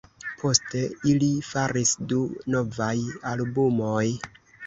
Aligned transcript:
Poste 0.43 0.79
ili 1.09 1.27
faris 1.49 1.91
du 2.13 2.21
novaj 2.55 2.95
albumoj. 3.35 4.09